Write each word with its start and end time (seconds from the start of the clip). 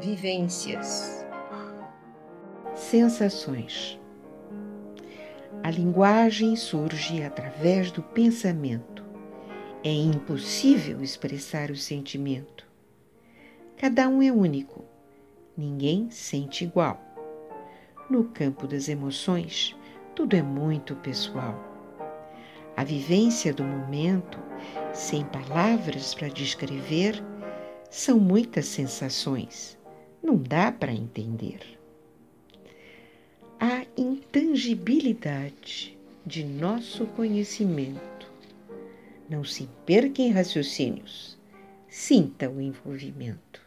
Vivências. 0.00 1.24
Sensações. 2.74 3.98
A 5.62 5.70
linguagem 5.70 6.54
surge 6.54 7.22
através 7.22 7.90
do 7.90 8.02
pensamento. 8.02 9.02
É 9.82 9.90
impossível 9.90 11.02
expressar 11.02 11.70
o 11.70 11.76
sentimento. 11.76 12.66
Cada 13.78 14.06
um 14.06 14.20
é 14.20 14.30
único. 14.30 14.84
Ninguém 15.56 16.10
sente 16.10 16.64
igual. 16.64 17.00
No 18.10 18.24
campo 18.24 18.66
das 18.66 18.90
emoções, 18.90 19.74
tudo 20.14 20.36
é 20.36 20.42
muito 20.42 20.94
pessoal. 20.96 21.58
A 22.76 22.84
vivência 22.84 23.54
do 23.54 23.64
momento, 23.64 24.38
sem 24.92 25.24
palavras 25.24 26.14
para 26.14 26.28
descrever, 26.28 27.24
são 27.88 28.20
muitas 28.20 28.66
sensações 28.66 29.76
não 30.22 30.36
dá 30.36 30.72
para 30.72 30.92
entender. 30.92 31.60
A 33.58 33.86
intangibilidade 33.96 35.96
de 36.24 36.44
nosso 36.44 37.06
conhecimento. 37.06 38.30
Não 39.28 39.42
se 39.44 39.68
perca 39.84 40.22
em 40.22 40.30
raciocínios, 40.30 41.36
sinta 41.88 42.48
o 42.48 42.60
envolvimento. 42.60 43.65